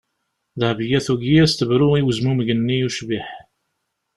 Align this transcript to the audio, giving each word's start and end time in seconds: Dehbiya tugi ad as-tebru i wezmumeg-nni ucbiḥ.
Dehbiya 0.59 0.99
tugi 1.05 1.33
ad 1.39 1.45
as-tebru 1.47 1.89
i 1.95 2.01
wezmumeg-nni 2.05 2.77
ucbiḥ. 2.87 3.27